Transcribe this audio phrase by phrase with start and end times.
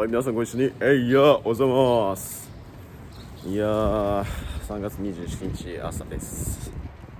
[0.00, 2.50] はい、皆さんご一緒に、えいや、おはようございます。
[3.44, 4.24] いやー、
[4.66, 6.72] 3月27日朝です。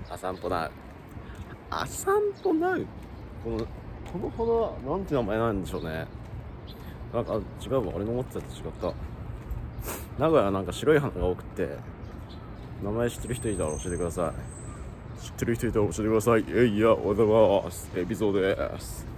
[0.08, 0.70] あ散歩なう。
[1.68, 2.86] あ散歩なう？
[3.44, 3.58] この、
[4.10, 6.06] このほど、なんて名前なんでしょうね。
[7.12, 7.92] なんか、違うわ。
[7.96, 8.94] 俺の思ってたと違った。
[10.18, 11.68] 名古屋なんか白い花が多くて、
[12.82, 14.32] 名前知ってる人いたら教えてくださ
[15.20, 15.22] い。
[15.22, 16.46] 知ってる人いたら教えてください。
[16.48, 17.90] えいや、おはようございます。
[17.94, 19.09] エビゾーです。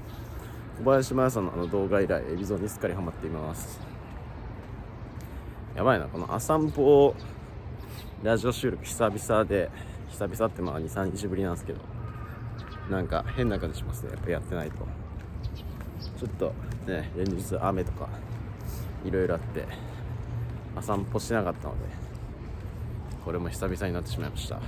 [0.85, 3.81] 小林麻也さんのあの動画以来エビゾにすっかりハマっています。
[5.77, 7.15] やばいなこの朝散歩
[8.25, 9.71] ラジオ収録久々で
[10.11, 11.79] 久々ってまあ23日ぶりなんですけど
[12.91, 14.11] なんか変な感じしますね。
[14.11, 14.79] やっぱやってないと。
[16.19, 16.53] ちょっと
[16.91, 18.09] ね連日雨とか
[19.05, 19.65] いろいろあって
[20.75, 21.81] 朝散歩してなかったので
[23.25, 24.59] これも久々になってしまいました。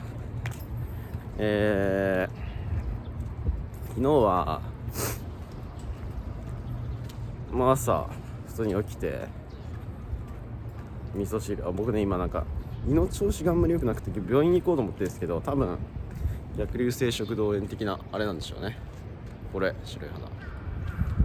[1.39, 4.74] えー、昨日は
[7.55, 8.09] まあ朝
[8.49, 9.29] 普通に起きて
[11.15, 12.45] 味噌汁あ僕ね今なんか
[12.89, 15.79] 胃の調子があんまり良くなくて病院に行こうと思ってるんですけど多分
[16.59, 18.79] 逆流性食道炎的なあれなんでしょうね。
[19.53, 20.29] これ白い花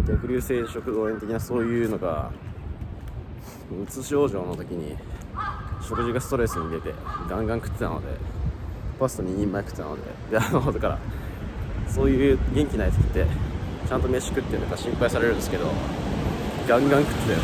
[0.08, 2.31] 逆流性食道炎的なそういうのが
[3.71, 4.95] うつ症状の時に
[5.81, 6.93] 食事がストレスに出て
[7.27, 8.08] ガンガン食ってたので
[8.99, 10.99] パスタ2人前食ってたのでであのだから
[11.88, 13.25] そういう元気ない時って
[13.88, 15.66] ちゃんと飯食ってるのか心配されるんですけど
[16.69, 17.39] ガンガン食ってたよ。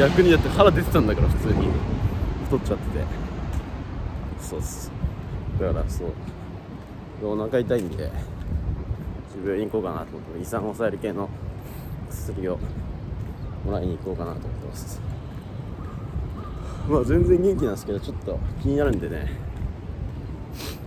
[0.08, 1.68] 逆にだって腹出てたんだから普通に。
[2.44, 3.04] 太っちゃってて。
[4.40, 4.90] そうっす。
[5.60, 6.08] だからそう。
[7.22, 8.10] お腹痛いんで
[9.44, 11.28] 病院行こうかなと思って胃酸を抑える系の
[12.10, 12.58] 薬を
[13.66, 15.00] もらいに行こうかなと思ってます。
[16.88, 19.30] まあ全然元気なんですけどちょっと気になるんでね。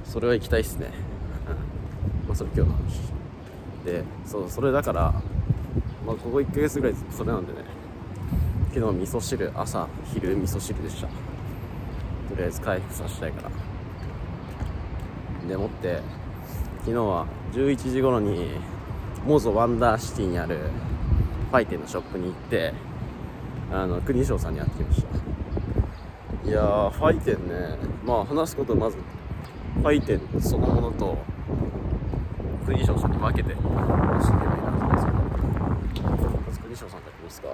[0.03, 0.89] それは行きたいっすね。
[2.27, 3.01] まあそれ今日の話。
[3.85, 5.13] でそうそれだから
[6.07, 7.59] まあここ1ヶ月ぐらいずっとそれなんでね。
[8.73, 11.07] 昨日味噌汁朝昼味噌汁でした。
[11.07, 11.13] と
[12.37, 13.51] りあえず回復させたいから。
[15.47, 16.01] でもって
[16.79, 18.51] 昨日は11時頃に
[19.25, 20.57] モゾワンダーシティにある
[21.49, 22.73] ファイテンのショップに行って
[23.71, 26.49] あの国章さんに会ってきました。
[26.49, 27.77] いやーファイテンね。
[28.05, 31.17] まあ話すことまずファイテンそのものと
[32.65, 35.19] 国章さんに分けて話していけばいいなと思うんですけど
[35.99, 36.75] まず国
[37.41, 37.53] 章さんから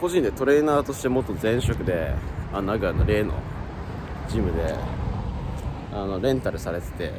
[0.00, 2.12] 個人でトレーナーとして元前職で
[2.52, 3.32] あ名古屋の例の
[4.28, 4.74] ジムで
[5.92, 7.12] あのレンタルされてて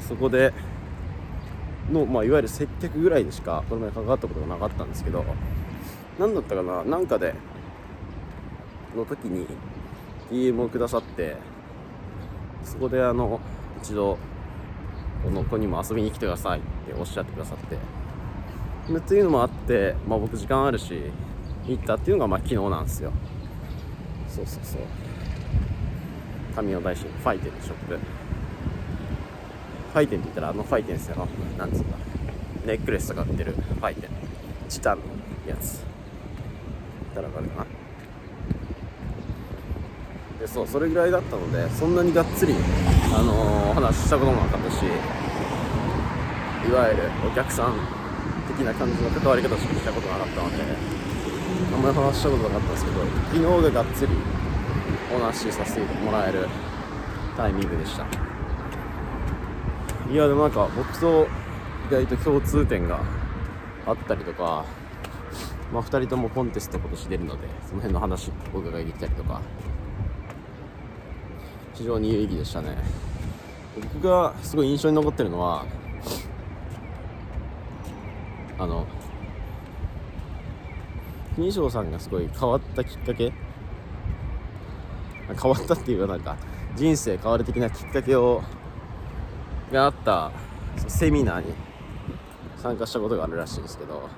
[0.00, 0.52] そこで
[1.92, 5.24] の、まあ、いわゆる接客ぐらいでしかこの前関わったことがなかったんですけど
[6.18, 6.82] 何だったかな？
[6.84, 7.34] なんかで
[8.96, 9.46] の時に
[10.30, 11.36] DM をくださって
[12.64, 13.40] そこであの
[13.82, 14.18] 一度
[15.22, 17.76] この子にも遊びに来てくださいっておっしゃってくださって
[18.92, 21.00] っていうのもあって、まあ、僕時間あるし
[21.66, 23.12] 行ったっていうのがまあ昨日なんですよ。
[24.28, 24.80] そうそうそう。
[26.54, 27.94] 神尾大師ファイテンのショップ。
[27.96, 31.26] ファイテンって言ったらあのファイテンですよ。
[31.58, 31.96] なんつうんだ。
[32.66, 34.10] ネックレスとか売ってるファイテン。
[34.68, 35.02] チタンの
[35.48, 35.82] やつ。
[37.14, 37.66] だらかるかな。
[40.40, 42.54] でそうそれぐらいだったのでそんなにがっつり
[43.16, 44.82] あのー話したこともなかったし
[46.68, 47.72] いわゆるお客さん
[48.56, 50.62] 的な感じの関わり方しかしたことなかったので
[51.74, 53.00] あんまり話したことなかったんですけど
[53.32, 54.12] 昨日ががっつり
[55.14, 56.48] お話しさせてもらえる
[57.36, 58.06] タイミングでした。
[60.10, 61.26] いやでもなんか僕と
[61.88, 63.00] 意外と共通点が
[63.86, 64.64] あったりとか
[65.72, 69.40] まあ2人ともコンテスト今年出るのでその辺の話お伺いできたりとか
[71.74, 72.76] 非常に有意義でしたね。
[73.92, 75.64] 僕がすごい印象に残ってるのは
[78.58, 78.86] あの
[81.36, 83.32] 金賞さんがすごい変わったきっかけ？
[85.40, 86.36] 変わったっていうかなんか
[86.76, 88.42] 人生変わる的なきっかけを
[89.72, 90.30] があった
[90.86, 91.54] セミナーに
[92.56, 94.08] 参加したことがあるらしいんですけど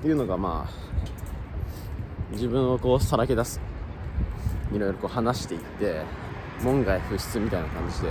[0.00, 0.72] っていうのがまあ
[2.32, 3.60] 自分をこうさらけ出す
[4.72, 6.02] いろいろこう話していって
[6.62, 8.08] 門外不出みたいな感じで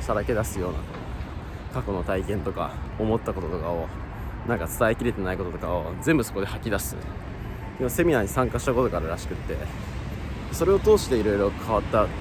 [0.00, 0.78] さらけ出すような
[1.72, 3.86] 過去の体験とか思ったこととかを
[4.48, 6.98] なんか伝えきれてないこととかを全部そこで吐き出すっ
[7.78, 9.56] ていうセミナーに参加したことがあるらしくって
[10.52, 12.12] それを通していろいろ変わったって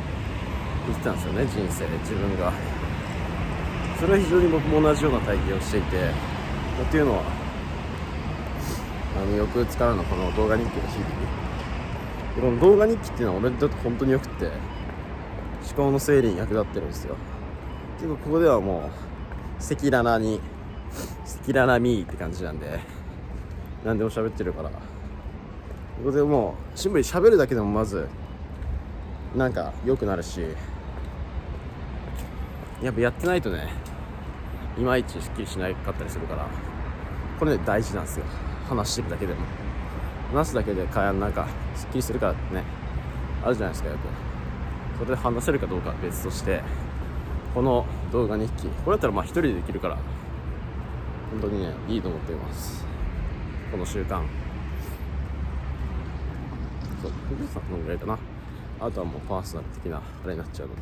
[0.88, 2.52] 言ってたんですよね人生自分が。
[4.00, 6.10] それは非常に僕も同じような体験をしていて
[6.82, 7.24] っていうのは
[9.22, 11.40] あの翌日からのこの動画日記の日々。
[12.40, 14.54] この動画日記っていうのは俺にとって本当によくって思
[15.76, 17.18] 考の整理に役立ってるんですよ。
[17.98, 19.09] 結構ここではもう
[19.60, 20.40] 赤裸々に
[21.44, 22.80] 赤裸々ミーって感じなんで
[23.86, 24.70] 何でも喋ってるから。
[24.70, 24.76] こ
[26.06, 28.08] こでもうシンプルに喋るだけでもまず
[29.36, 30.42] なんか良くなるし
[32.82, 33.68] やっぱやってないとね
[34.78, 36.48] いまいちすっきりしなかったりするから
[37.38, 38.26] これね大事なんですよ。
[38.70, 39.42] 話してるだけでも。
[40.32, 42.64] 話すだけで会話なんかすっきりするからね
[43.44, 44.00] あるじゃないですかよく。
[45.00, 46.62] それで話せるかどうかは別として
[47.54, 49.98] この動画日記これだったらまあ一人でできるから
[51.32, 52.86] 本当にねいいと思っています。
[53.72, 54.22] この習慣。
[57.02, 58.18] そう富士山のぐらいだな。
[58.80, 60.82] あとはもうパーソナル的なあれになっちゃうので。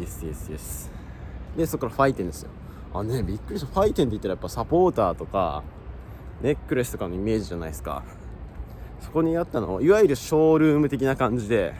[0.00, 0.90] イエスイエスイエス。
[1.56, 2.50] でそこからファイテンですよ。
[2.94, 3.72] あねびっくりした。
[3.72, 5.62] ファイテンって言ったらやっぱサポーターとか
[6.40, 8.02] ネックレスとかのイメージじゃないですか。
[9.00, 11.74] そこにあったのいわゆるショールーム的な感じで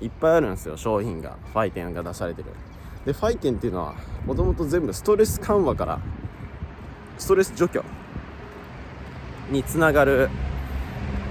[0.00, 1.36] いっぱいあるんですよ商品が。
[1.52, 2.48] ファイテンが出されてる。
[3.04, 3.94] でファイテンっていうのは
[4.26, 5.98] もともと全部ストレス緩和から
[7.16, 7.82] ストレス除去
[9.50, 10.28] につながる、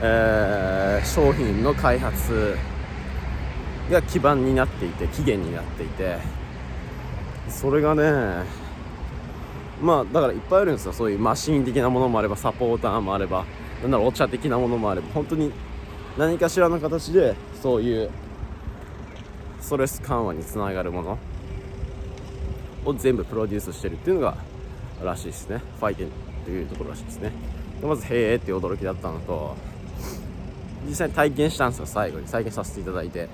[0.02, 2.56] えー、商品の開発
[3.92, 6.18] が基盤になっていて起源になっていて
[7.48, 8.44] それがね
[9.82, 10.94] まあだからいっぱいあるんですよ。
[10.94, 13.46] そういうマシン的なものもあればサポーターもあれば
[13.84, 15.52] なんだろうお茶的なものもあれば本当に
[16.18, 18.10] 何かしらの形でそういう
[19.68, 21.20] ストレス緩和につながるもの
[22.86, 24.38] を全部プロデュースしてるっていうのが
[25.04, 25.62] らしいですね。
[25.78, 26.10] ファイテンっ
[26.46, 27.34] ていうところらしいですね。
[27.84, 29.58] まずへえって驚きだったのと
[30.88, 32.30] 実際に体験したんですよ最後に。
[32.30, 33.28] 再現させていただいて。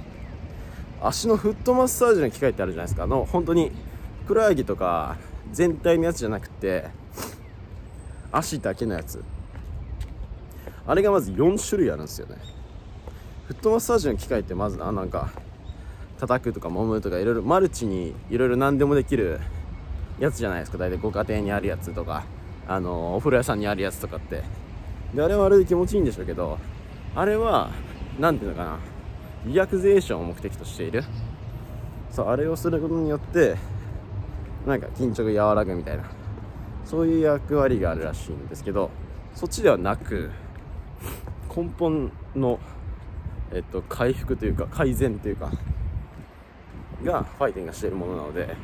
[1.04, 3.04] 足のフットマッサージの機械ってあるじゃないですか。
[3.04, 3.72] あの本当に
[4.24, 5.18] ふくらはぎとか
[5.52, 6.86] 全体のやつじゃなくて
[8.32, 9.24] 足だけのやつ。
[10.88, 12.38] あれがまず4種類あるんですよね。
[13.46, 15.30] フットマッサージの機械ってまずあなんか
[16.24, 19.42] 叩くとか揉むとかいろいろマルチにいろいろ何でもできる
[20.20, 20.78] やつじゃないですか。
[20.78, 22.24] 大体ご家庭にあるやつとか
[22.66, 24.42] あのお風呂屋さんにあるやつとかって。
[25.14, 26.58] であれはあれで気持ちいいんでしょうけど
[27.14, 27.72] あれは
[28.20, 28.80] 何ていうのかな。
[29.46, 31.04] リラクゼーションを目的としている。
[32.10, 33.58] そうあれをすることによって
[34.66, 36.04] なんか緊張が和らぐみたいな。
[36.86, 38.92] そういう役割があるらしいんですけど
[39.34, 40.32] そっちではなく
[41.56, 42.60] 根本の、
[43.52, 45.52] えっと、回復というか改善というか
[47.04, 48.56] がファイティンがしているものなので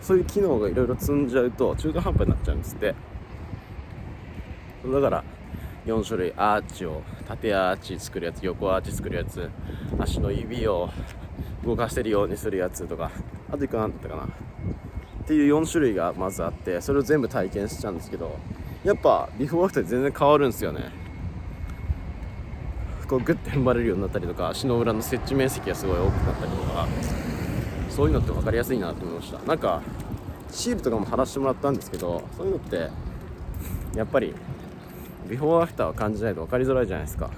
[0.00, 2.94] そういう機能がいろいろ積んじゃうと中途半端になっちゃうんですって。
[4.84, 5.24] だから
[5.86, 9.50] 4種類アーチを縦アーチ作るやつ横アーチ作るやつ
[9.98, 10.90] 足の指を
[11.64, 13.10] 動かせるようにするやつとか
[13.50, 14.24] あといく何だったかな。
[14.24, 14.26] っ
[15.26, 18.38] ていう4種類がまずあってそれを全部体験しちゃうんですけど
[18.84, 20.90] やっぱビフォーアフター全然変わるんですよね。
[23.08, 27.23] こうグッて踏ん張れるようになったりとか足の裏の接地面積がすごい多くなったりとか。
[27.94, 29.38] そういうのって分かりやすいなと思いました。
[29.46, 29.80] なんか
[30.50, 32.88] シールとかも貼らせてもらったんですけどそういうのって
[33.96, 34.34] やっぱり
[35.28, 37.30] ビフォーアフターを感じないと分かりづらいじゃないですか。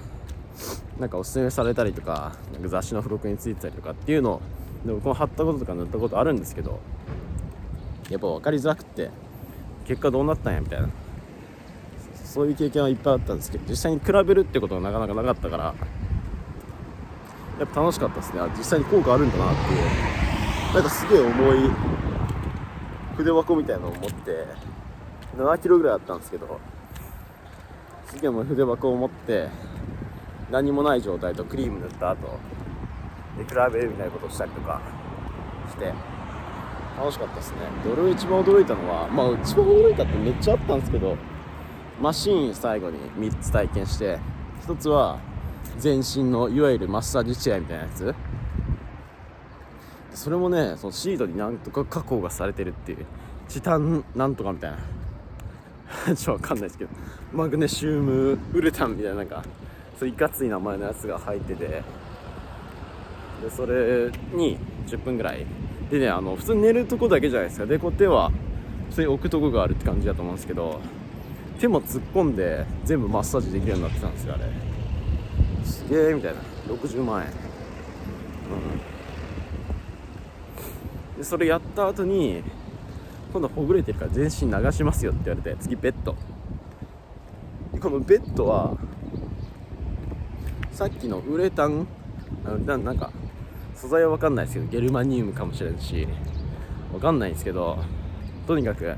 [0.99, 4.41] なんかおすすめされたりとかなんか雑誌の付録についてたりとかっていうのを
[4.83, 6.79] で僕も貼ったこととか塗ったことあるんですけど
[8.09, 9.11] やっぱ分かりづらくって
[9.85, 10.89] 結果どうなったんやみたいな。
[12.25, 15.73] そういう経験はいっぱいあったんですけど実際に比べるってことがなかなかなかったから
[17.59, 18.41] やっぱ楽しかったですね。
[18.57, 20.26] 実際に効果あるんだなっていう。
[20.73, 21.71] なんかすげえ重い
[23.15, 24.45] 筆箱みたいなのを持って
[25.35, 26.59] 7キロぐらいあったんですけど
[28.05, 29.49] すげえもう筆箱を持って
[30.51, 32.39] 何もない状態とクリーム塗った後
[33.37, 34.81] で比べるみたいなことをしたりとか
[35.69, 35.93] して
[36.97, 37.57] 楽しかったですね。
[37.83, 41.17] で俺が一番驚いたのはまあ一番驚いたってめっちゃあったんですけど
[42.01, 44.19] マシーン最後に3つ体験して
[44.67, 45.19] 1つは
[45.77, 48.15] 全身のいわゆるマッサージチェアみたいなやつ。
[50.17, 53.05] それもねそのシートになんとか加工がされてるっていう。
[53.47, 54.77] チタンなんとかみたいな。
[56.15, 56.89] ちょっとわかんないですけど。
[57.31, 59.43] マグネシウムウルタンみたいななんか
[59.99, 61.65] そういかつい名前のやつが入ってて。
[61.65, 61.83] で
[63.51, 64.57] それに
[64.87, 65.45] 10分ぐらい。
[65.91, 67.67] でねあの普通寝るとこだけじゃないですか。
[67.67, 68.31] でこう手は
[68.89, 70.79] 普通に置くとこがあるって感じだと思うんですけど。
[71.59, 74.43] 手も突っ込んで全部マッサージできるようになってたんですよあれ。
[75.63, 76.39] すげえみたいな。
[76.73, 77.27] 60万円。
[77.27, 78.96] うん。
[81.17, 82.43] でそれやった後に
[83.33, 86.15] 今度ほぐれてるから全身流しますよって言われて次ベッド。
[87.79, 88.75] このベッドは
[90.71, 91.87] さっきのウレタン
[92.65, 93.11] ななんか
[93.75, 96.07] 素材は分かんないですけどゲルマニウムかもしれんし
[96.91, 97.77] 分かんないんですけど
[98.47, 98.95] とにかく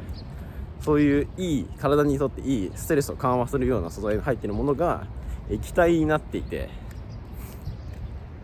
[0.80, 5.08] そういういい体にとっていいストレスを緩和するような素材が入ってるものが
[5.50, 6.70] 液体になっていて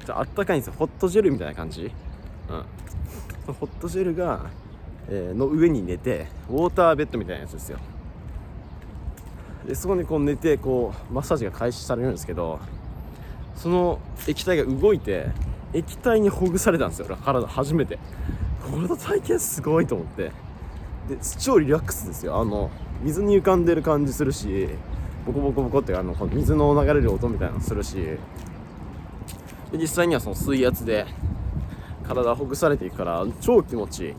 [0.07, 0.73] あったかいんですよ。
[0.77, 1.91] ホットジェルみたいな感じ。
[2.49, 2.65] うん。
[3.53, 4.49] ホットジェルが
[5.07, 7.79] えーの上に寝てウォーターベッドみたいなやつですよ。
[9.67, 12.59] でそこにこう寝てこうマッサージが開始されるんですけど
[13.55, 15.27] その液体が動いて
[15.73, 17.99] 液体にほぐされたんですよ体初めて。
[18.63, 20.31] これの体験すごいと思って。
[21.07, 22.39] で超リラックスですよ。
[22.39, 22.71] あの
[23.01, 24.69] 水に浮かんでる感じするし
[25.25, 27.95] ボコボコボコってあのこの水の流れる音みたいなのするし。
[29.71, 31.05] で実際にはその水圧で
[32.07, 34.15] 体ほぐされていくから超気持ちいい。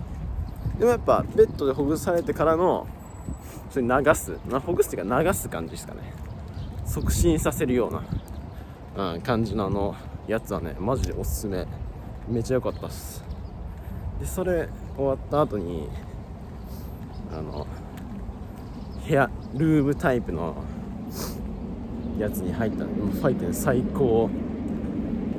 [0.79, 2.87] でもやっぱベッドでほぐされてからの
[3.71, 4.37] それ流す。
[4.49, 6.01] なほぐすっていうか流す感じですかね。
[6.85, 7.93] 促進させるよう
[8.99, 9.95] な、うん、感じのあの
[10.27, 11.67] やつはねマジでおすすめ。
[12.29, 13.25] めちゃ良かったっす。
[14.19, 15.89] でそれ終わった後に
[17.33, 17.67] あの
[19.07, 20.57] 部屋ルームタイプの
[22.19, 22.87] やつに入ったの。
[22.87, 24.29] ファイテン最高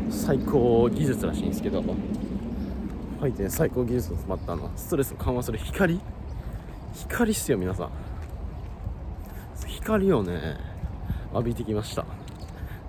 [0.10, 1.84] 最高技術らしいんですけど。
[3.18, 6.00] ファイテン最高技術の詰まったのストレスを緩和する光？
[6.94, 7.90] 光っすよ皆さん。
[9.66, 10.58] 光をね
[11.34, 12.06] 浴びてきました。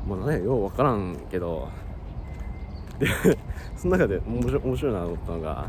[0.06, 1.68] まあねよう分からんけど。
[2.98, 3.06] で
[3.76, 5.68] その中で面白面白いなと思ったのが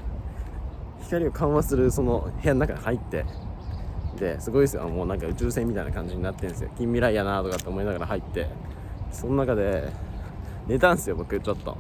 [1.04, 3.26] 光を緩和するその部屋の中に入って。
[4.18, 4.90] ですごいですよ。
[4.90, 6.70] もうなんか宇宙船みたいな感じになってるんですよ。
[6.78, 8.50] 近未来やなとかって思いながら入って。
[9.10, 9.90] その中で
[10.68, 11.78] 寝たんすよ僕ちょっと。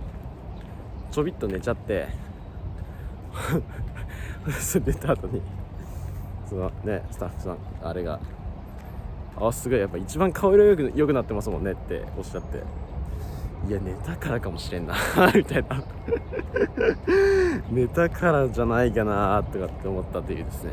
[1.11, 2.07] ちょびっと寝ちゃって。
[4.85, 5.41] 寝た後に。
[6.49, 8.19] そのねスタッフさんあれが
[9.39, 12.63] 「あすごいやっぱ一番顔色よく良くなってますもんね」っておっしゃって。
[13.67, 14.95] いや寝たからかもしれんな
[15.35, 15.83] みたいな。
[17.69, 20.71] 寝たからじゃないかなとかって思ったというですね。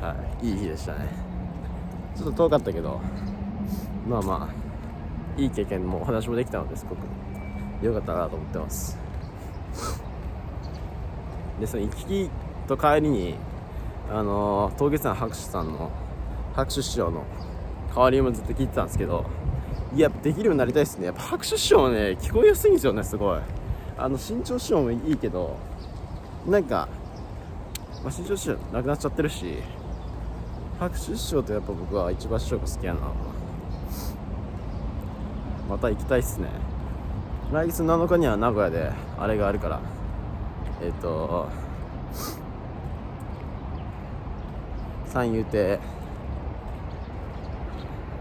[0.00, 1.08] はいいい日でしたね。
[2.14, 3.00] ちょっと遠かったけど
[4.08, 6.98] まあまあいい経験もお話もできたのですごく
[7.82, 9.07] 良かったなと思ってます。
[11.60, 12.30] でその行き来
[12.66, 13.34] と帰りに
[14.10, 15.90] あのー、峠さん博士さんの
[16.54, 17.24] 拍手師匠の
[17.94, 19.24] 代わりもずっと聞いてたんですけど
[19.94, 21.06] いやできるようになりたいですね。
[21.06, 23.40] やっぱ拍手師匠はね聞こえやすいんですよねすごい。
[23.96, 25.56] あの身長師匠もいいけど
[26.46, 26.88] なんか、
[28.04, 29.56] まあ、身長師匠なくなっちゃってるし
[30.78, 33.00] 拍手師匠とやっぱ僕は一番師匠が好きやな。
[35.68, 36.48] また行きたいっすね。
[37.52, 39.97] 来月7日には名古屋であれがあるから。
[40.80, 41.48] えっ、と
[45.06, 45.78] 三遊亭。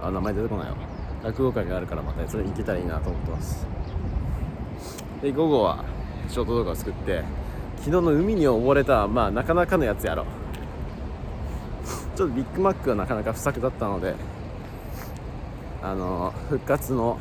[0.02, 0.76] あ名前出てこないよ。
[1.24, 3.68] 落語会があるからまたそれ行けたらいいなと思ってます。
[5.22, 5.84] で午後は
[6.30, 7.24] ショート動画を作って
[7.78, 10.26] 昨日の海に溺れたまあなかなかのやつやろ。
[12.16, 14.16] ちょっとビッグマックはなかなか不作だったので
[15.84, 17.20] あの復活の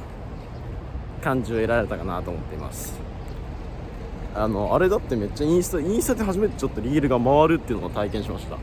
[1.22, 2.98] 感じを得られたかなと思っています。
[4.36, 8.58] あのあれだってめっちゃインスタインスタで初めてちょっとリールが回るっていうのを体験しました。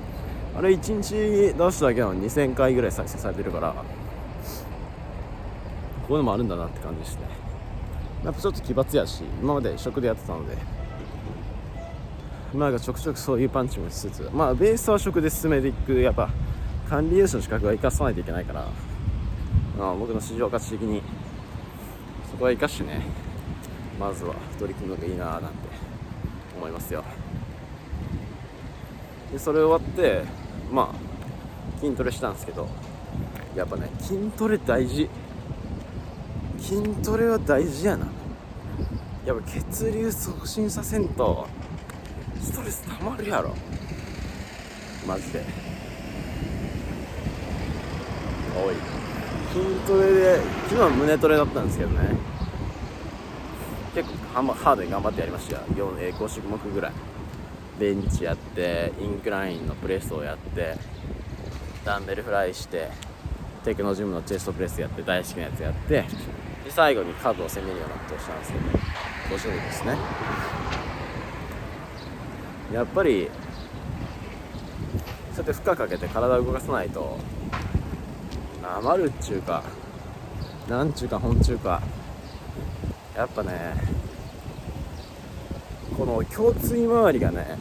[0.56, 3.84] あれ1日出しただけなのに2000回ぐらい再生されてるからこ
[6.10, 7.22] ういうのもあるんだなって感じですね。
[8.24, 10.58] やっぱちょっと奇抜やし今まで食でやってたので。
[12.54, 16.30] まあちょくちょくそういうパンチもしつつまあベースは食で進めていくやっぱ
[16.88, 18.68] 管理栄養士の資格は生かさないといけないから
[19.76, 21.02] まあ僕の市場価値的に
[22.30, 23.23] そこは生かしてね。
[24.04, 25.48] まずは取り組むのがいいななんて
[26.58, 27.06] 思いますよ。
[29.32, 30.26] でそれ終わって
[30.70, 32.68] まあ筋トレしたんですけど
[33.56, 35.10] やっぱね筋トレ大事。
[36.58, 38.08] 筋トレは大事やな。
[39.26, 41.48] やっぱ血流促進させんと
[42.42, 43.56] ストレスたまるやろ。
[45.08, 45.46] マジで。
[48.58, 48.76] おい。
[49.54, 52.33] 筋トレで昨日は胸トレだったんですけどね。
[54.34, 55.62] ハードに頑張ってやりましたよ。
[55.76, 56.92] 4, え5種目ぐらい。
[57.80, 60.76] ベンチやってインクラインのプレスをやって
[61.84, 62.90] ダンベルフライして
[63.64, 66.08] テクノジムのチェストプレスやって大好きなやつやってで
[66.70, 68.66] 最後にカードを攻めるようなことをしたんですけど
[69.36, 69.98] 5種目ですね。
[72.74, 73.30] やっぱり
[75.34, 77.18] そうやって負荷かけて体を動かさないと
[78.64, 79.64] 余るっちゅうか
[80.70, 81.82] なんちゅうか本ちゅうか
[83.16, 83.76] やっぱね
[85.98, 87.58] この胸椎周りがね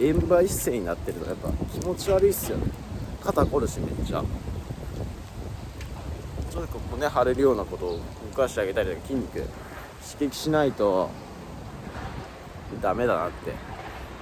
[0.00, 2.70] 円売姿勢になってるとやっぱ気持ち悪いっすよね。
[3.22, 4.22] 肩凝るしめっちゃ。
[6.50, 7.98] ちょっと骨張れるようなことを動
[8.36, 9.48] かしてあげたりとか筋肉刺
[10.20, 11.10] 激しないと
[12.80, 13.52] ダメだなって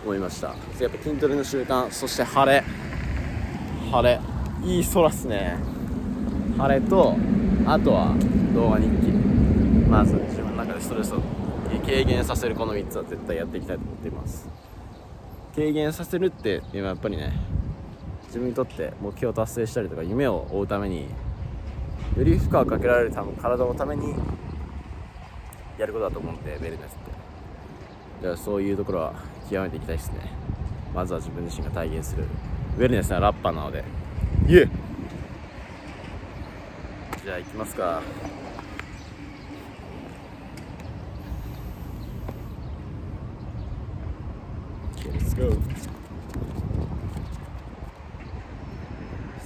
[0.04, 0.48] 思いました。
[0.48, 0.54] や
[0.88, 2.64] っぱ筋トレの習慣そして晴れ。
[3.90, 4.20] 晴れ。
[4.64, 5.58] いい空っすね。
[6.56, 7.16] 晴れと
[7.66, 8.14] あとは
[8.54, 9.12] 動画日記。
[9.90, 11.20] まず自分の中でストレスを
[11.86, 14.48] 軽減させるこの3つは絶対やっていきたいと思っています。
[15.54, 17.32] 軽減させるっていうのはやっぱりね
[18.26, 21.06] 自分にとって目標を達成したりとか夢を追うために
[22.16, 24.16] より負荷をかけられるため体のために
[25.78, 26.86] やることだと思うんでウェルネスって。
[28.22, 29.14] だからそういうところは
[29.48, 30.18] 極めていきたいですね。
[30.92, 32.24] まずは自分自身が体現する。
[32.78, 33.84] ウェルネスなラッパーなので。
[34.48, 34.68] イエ
[37.24, 38.02] じゃあ行きますか。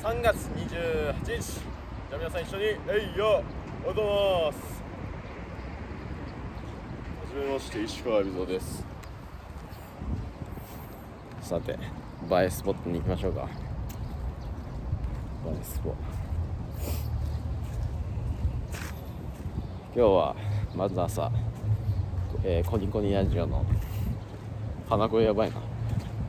[0.02, 0.68] 3月28日。
[0.70, 0.80] じゃ
[2.14, 3.44] あ皆さん一緒に「えいよおはよ
[3.84, 4.04] うござい
[4.46, 4.56] ます」
[7.20, 8.82] はじめまして石川海老蔵です。
[11.42, 11.76] さて映
[12.32, 13.42] えスポットに行きましょうか。
[13.42, 13.44] 映
[15.50, 15.94] えスポ
[19.94, 20.34] 今日は
[20.74, 21.30] まず朝、
[22.42, 23.66] えーコニコニラジオの
[24.88, 25.56] 鼻声やばいな。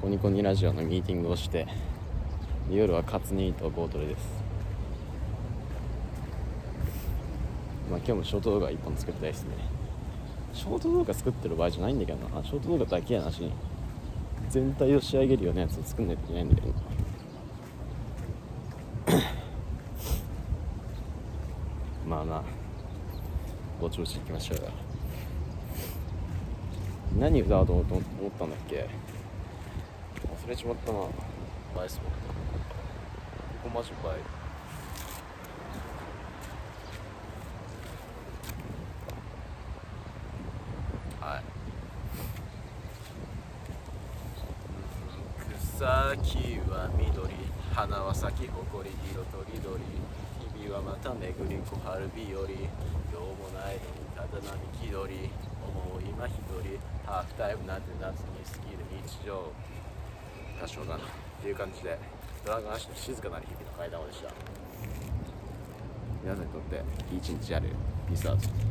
[0.02, 1.66] コニコニラジオのミーティングをして
[2.72, 4.26] 夜はカツニーとボートレです。
[7.90, 9.50] まあ今日もショート動画1本作りたいですね。
[10.54, 12.42] ショート動画作ってる場合じゃないんだけどな。
[12.46, 13.42] ショート動画だけやなし。
[13.42, 13.52] に
[14.50, 16.74] 全体を仕上げるようなやつを作んないといけないんだけど。
[22.08, 22.44] まあまあ。
[23.82, 24.72] ぼちぼち行きましょうよ。
[27.20, 27.94] 何歌おうと思っ
[28.40, 28.88] たんだっけ？
[30.46, 31.00] 忘れちまったな。
[31.76, 32.41] バイスポッ
[33.74, 34.14] マジバイ
[41.22, 41.44] はい。
[45.58, 45.86] 草
[46.18, 47.34] 木は緑
[47.74, 49.84] 花は咲き誇り色とりどり
[50.60, 55.30] 日々はまた巡り小春日和用もないのにただ並木取り
[55.64, 59.50] 思う今一人ハーフタイムなんて夏に過ぎる日常。
[60.60, 60.98] 多少だな。
[60.98, 61.00] っ
[61.42, 61.98] ていう感じで。
[62.46, 63.61] ドラゴンアッシュの静かなる日々。
[63.82, 64.30] の階段でした。
[66.24, 66.76] 皆さんにとって。
[67.12, 67.70] いい一日ある
[68.08, 68.71] ピースアウト。